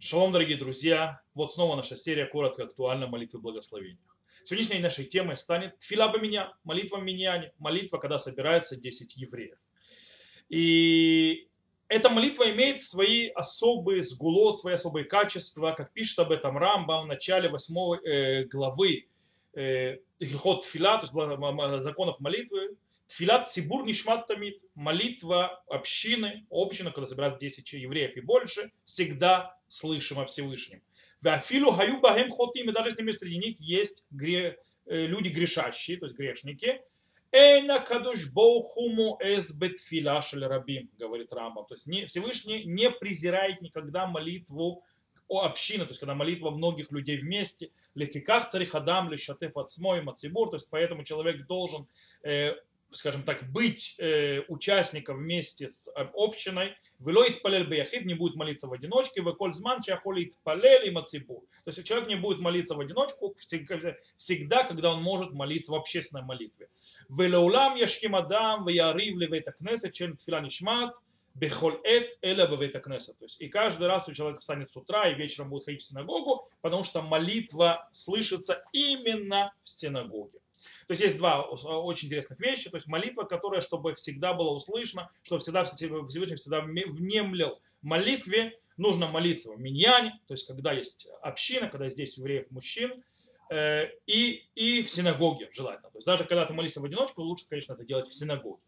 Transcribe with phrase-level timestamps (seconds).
[0.00, 1.20] Шалом, дорогие друзья!
[1.34, 3.98] Вот снова наша серия коротко актуальна молитвы благословения.
[4.44, 9.58] Сегодняшней нашей темой станет Тфила меня, молитва Миньяне, молитва, когда собираются 10 евреев.
[10.50, 11.48] И
[11.88, 17.08] эта молитва имеет свои особые сгулот, свои особые качества, как пишет об этом Рамбам в
[17.08, 17.74] начале 8
[18.04, 19.08] э, главы
[19.54, 22.76] э, Хилхот Тфила, то есть законов молитвы,
[23.08, 30.18] Тфилат Цибур Нишмат Тамид, молитва общины, община, когда собираются 10 евреев и больше, всегда слышим
[30.18, 30.82] о Всевышнем.
[31.22, 34.56] Афилу хаю бахем хотим, и даже если среди них есть э,
[34.86, 36.80] люди грешащие, то есть грешники,
[37.30, 41.66] Эйна кадуш боухуму эс бетфила рабим, говорит Рамбам.
[41.66, 44.82] То есть Всевышний не презирает никогда молитву
[45.26, 50.56] о общины, то есть когда молитва многих людей вместе, лефиках царихадам, лешатеф ацмой, мацибур, то
[50.56, 51.86] есть поэтому человек должен
[52.22, 52.54] э,
[52.92, 58.66] скажем так, быть э, участником вместе с э, общиной, Велоит палель бияхид не будет молиться
[58.66, 61.42] в одиночке, веколь зман чахолит палель и мацибур.
[61.64, 63.36] То есть человек не будет молиться в одиночку
[64.16, 66.68] всегда, когда он может молиться в общественной молитве.
[67.08, 70.96] Велеулам яшким адам веярив левейта кнесет чем тфила нишмат
[71.34, 73.16] бехоль эт эля бевейта кнесет.
[73.18, 75.86] То есть и каждый раз у человека встанет с утра и вечером будет ходить в
[75.86, 80.40] синагогу, потому что молитва слышится именно в синагоге.
[80.88, 82.70] То есть есть два очень интересных вещи.
[82.70, 89.06] То есть молитва, которая, чтобы всегда была услышана, чтобы всегда Всевышний всегда внемлил молитве, нужно
[89.06, 93.04] молиться в миньяне, то есть когда есть община, когда здесь евреев мужчин,
[93.50, 95.90] э, и, и в синагоге желательно.
[95.90, 98.62] То есть даже когда ты молишься в одиночку, лучше, конечно, это делать в синагоге.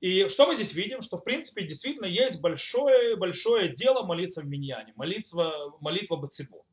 [0.00, 1.00] И что мы здесь видим?
[1.00, 6.66] Что, в принципе, действительно есть большое, большое дело молиться в миньяне, молитва, молитва Бацибу.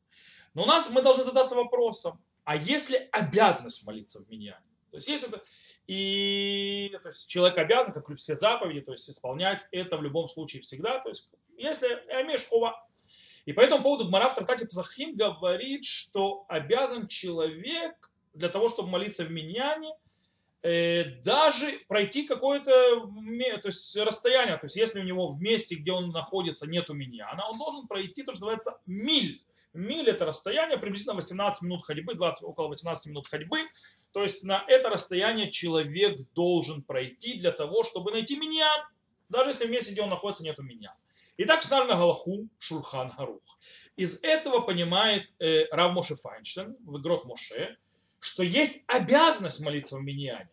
[0.52, 4.64] Но у нас мы должны задаться вопросом, а если обязанность молиться в миньяне?
[4.90, 5.44] То есть если это,
[5.86, 10.30] и то есть человек обязан, как и все заповеди, то есть исполнять это в любом
[10.30, 10.98] случае всегда.
[11.00, 11.86] То есть если
[12.22, 12.82] имеешь хова.
[13.44, 18.88] И по этому поводу Гмара в трактате Псахим говорит, что обязан человек для того, чтобы
[18.88, 19.94] молиться в миньяне,
[20.62, 22.70] э, даже пройти какое-то
[23.60, 24.56] то есть, расстояние.
[24.56, 28.22] То есть если у него в месте, где он находится, нету миньяна, он должен пройти
[28.22, 29.44] то, что называется миль.
[29.74, 33.60] Миль это расстояние, приблизительно 18 минут ходьбы, 20, около 18 минут ходьбы.
[34.12, 38.80] То есть на это расстояние человек должен пройти для того, чтобы найти миньян,
[39.28, 40.94] даже если в месте, где он находится, нету миньян.
[41.36, 43.42] И так на Галаху Шурхан Харух.
[43.96, 47.76] Из этого понимает э, Рав Моше Файнштейн в Игрот Моше,
[48.20, 50.50] что есть обязанность молиться в миньяне.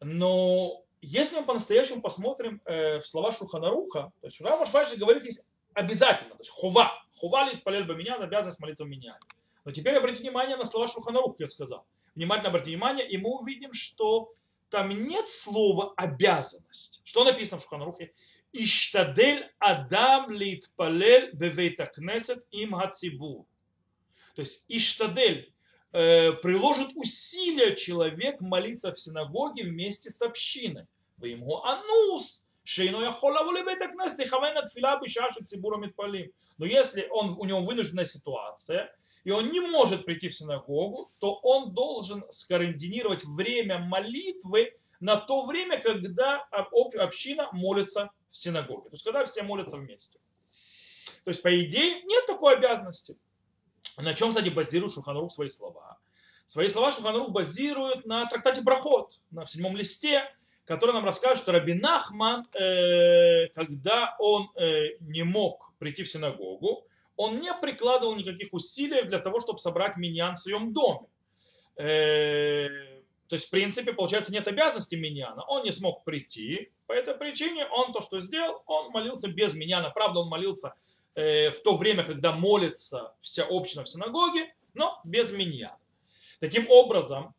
[0.00, 5.24] Но если мы по-настоящему посмотрим э, в слова Шурханаруха, то есть Рав Моше Файнштейн говорит,
[5.24, 5.44] есть
[5.74, 9.18] обязательно, то есть хова, хова ли палель меня, обязанность молиться в миньяне.
[9.64, 11.86] Но теперь обратите внимание на слова Шурханаруха, я сказал
[12.18, 14.32] внимательно обратите внимание, и мы увидим, что
[14.70, 17.00] там нет слова обязанность.
[17.04, 18.12] Что написано в Шуханрухе?
[18.52, 23.46] Иштадель Адам литпалель бевейтакнесет им хацибур.
[24.34, 25.52] То есть Иштадель
[25.92, 30.86] э, приложит усилия человек молиться в синагоге вместе с общиной.
[31.18, 36.30] Вы ему анус, Шейно яхолавули бейтакнес, тихавена тфила бишаш и цибуром митпалим.
[36.58, 41.32] Но если он, у него вынужденная ситуация, и он не может прийти в синагогу, то
[41.36, 48.90] он должен скоординировать время молитвы на то время, когда община молится в синагоге.
[48.90, 50.18] То есть, когда все молятся вместе.
[51.24, 53.16] То есть, по идее, нет такой обязанности.
[53.96, 55.98] На чем, кстати, базирует Шуханрух свои слова?
[56.44, 60.30] Свои слова Шуханрух базирует на трактате Брахот, на седьмом листе,
[60.68, 66.86] который нам расскажет, что Раби Нахман, э, когда он э, не мог прийти в синагогу,
[67.16, 71.06] он не прикладывал никаких усилий для того, чтобы собрать миньян в своем доме.
[71.76, 72.68] Э,
[73.28, 75.42] то есть, в принципе, получается, нет обязанности миньяна.
[75.44, 76.70] Он не смог прийти.
[76.86, 79.88] По этой причине он то, что сделал, он молился без миньяна.
[79.88, 80.74] Правда, он молился
[81.14, 85.78] в то время, когда молится вся община в синагоге, но без миньяна.
[86.40, 87.34] Таким образом,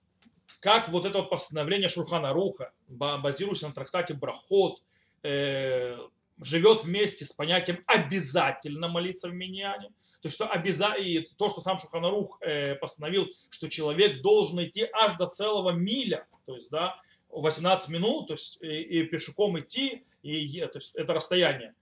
[0.60, 4.82] как вот это вот постановление Шурхана Руха, базируясь на трактате Брахот,
[5.24, 5.98] э,
[6.42, 9.90] живет вместе с понятием обязательно молиться в миньяне.
[10.22, 10.94] То, есть, что обяза...
[10.94, 16.28] и то, что сам Шуханарух э, постановил, что человек должен идти аж до целого миля,
[16.46, 21.14] то есть, да, 18 минут, то есть, и, и пешком идти, и, то есть, это
[21.14, 21.74] расстояние,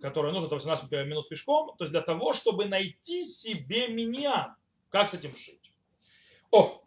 [0.00, 4.54] которое нужно, это 18 минут пешком, то есть для того, чтобы найти себе миньян.
[4.90, 5.72] Как с этим жить?
[6.50, 6.82] О,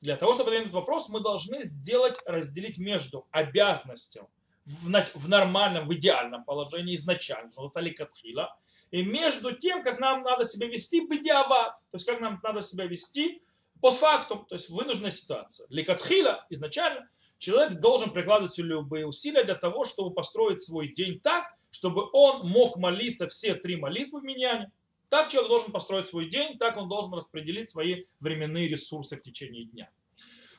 [0.00, 4.28] для того, чтобы ответить на этот вопрос, мы должны сделать, разделить между обязанностью
[4.64, 8.56] в, в нормальном, в идеальном положении изначально, что катхила,
[8.90, 12.86] и между тем, как нам надо себя вести бедиават, то есть как нам надо себя
[12.86, 13.42] вести
[13.80, 15.66] постфактум, то есть вынужденная ситуация.
[15.68, 17.08] Ликатхила изначально
[17.38, 22.76] человек должен прикладывать любые усилия для того, чтобы построить свой день так, чтобы он мог
[22.76, 24.72] молиться все три молитвы в миньяне.
[25.08, 29.64] Так человек должен построить свой день, так он должен распределить свои временные ресурсы в течение
[29.64, 29.90] дня.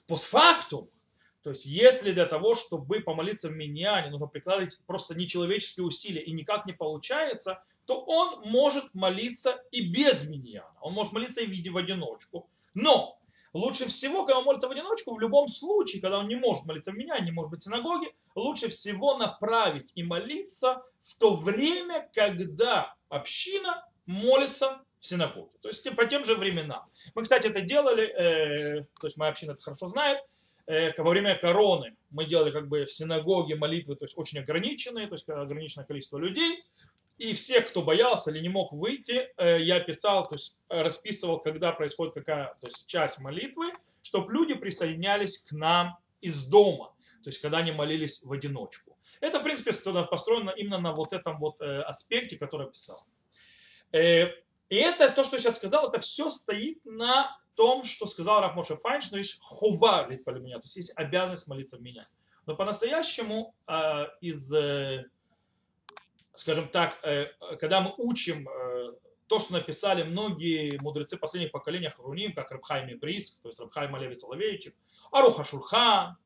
[0.08, 0.90] Постфактум,
[1.44, 6.32] то есть если для того, чтобы помолиться в миньяне, нужно прикладывать просто нечеловеческие усилия и
[6.32, 10.78] никак не получается, то он может молиться и без миньяна.
[10.82, 12.50] Он может молиться и в виде в одиночку.
[12.74, 13.20] Но
[13.54, 16.92] лучше всего, когда он молится в одиночку, в любом случае, когда он не может молиться
[16.92, 22.10] в меня, не может быть в синагоге, лучше всего направить и молиться в то время,
[22.14, 25.52] когда община молится в синагоге.
[25.62, 26.84] То есть по тем же временам.
[27.14, 30.20] Мы, кстати, это делали, э, то есть моя община это хорошо знает,
[30.66, 35.08] э, во время короны мы делали как бы в синагоге молитвы, то есть очень ограниченные,
[35.08, 36.64] то есть ограниченное количество людей.
[37.20, 41.72] И все, кто боялся или не мог выйти, э, я писал, то есть расписывал, когда
[41.72, 43.72] происходит какая то есть часть молитвы,
[44.02, 48.98] чтобы люди присоединялись к нам из дома, то есть когда они молились в одиночку.
[49.22, 49.72] Это, в принципе,
[50.06, 53.06] построено именно на вот этом вот э, аспекте, который я писал.
[53.92, 54.28] Э,
[54.70, 58.56] и это, то, что я сейчас сказал, это все стоит на том, что сказал Раф
[58.56, 62.08] Моше Файнш, но есть хова по меня, то есть есть обязанность молиться в меня.
[62.46, 65.06] Но по-настоящему э, из, э,
[66.36, 67.00] скажем так,
[67.60, 68.48] когда мы учим
[69.28, 74.16] то, что написали многие мудрецы последних поколений Харуним, как Рабхайм Ибрис, то есть Рабхайм Алеви
[74.16, 74.76] Соловейчик,
[75.12, 76.18] Аруха Шурха,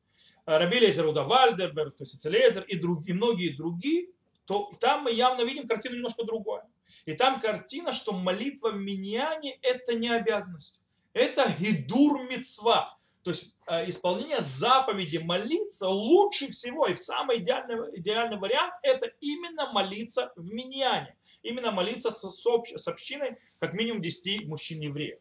[0.46, 4.08] Раби Лезер Уда Вальдерберг, то есть Целезер и, друг, и многие другие,
[4.46, 6.62] то там мы явно видим картину немножко другую.
[7.06, 10.80] И там картина, что молитва в миньяне– это не обязанность.
[11.12, 12.96] Это гидур мецва.
[13.22, 19.06] То есть э, исполнение заповеди молиться лучше всего и в самый идеальный, идеальный вариант– это
[19.20, 21.16] именно молиться в миньяне.
[21.42, 22.44] Именно молиться с, с,
[22.76, 25.18] с общиной как минимум 10 мужчин-евреев.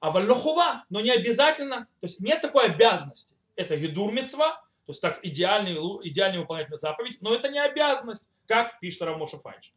[0.00, 3.34] А вальнохува, но не обязательно, то есть нет такой обязанности.
[3.56, 4.56] Это гидур мецва,
[4.86, 5.74] то есть так идеальный,
[6.08, 9.72] идеально выполнять заповедь, но это не обязанность, как пишет Рамоша Файнш.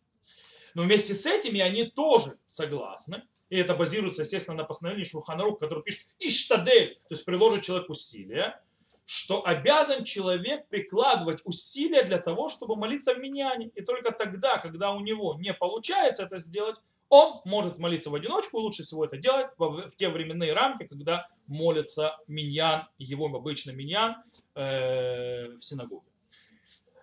[0.77, 5.81] Но вместе с этими они тоже согласны, и это базируется, естественно, на постановлении Шурханарух, который
[5.81, 8.61] пишет «Иштадель», то есть приложит человек усилия,
[9.03, 13.71] что обязан человек прикладывать усилия для того, чтобы молиться в миньяне.
[13.73, 16.75] И только тогда, когда у него не получается это сделать,
[17.09, 22.19] он может молиться в одиночку, лучше всего это делать в те временные рамки, когда молится
[22.27, 24.17] миньян, его обычный миньян
[24.53, 26.05] э, в синагоге.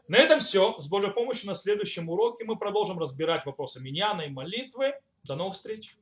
[0.06, 0.78] На этом все.
[0.80, 4.94] С Божьей помощью на следующем уроке мы продолжим разбирать вопросы миньяна и молитвы.
[5.22, 5.96] До новых встреч!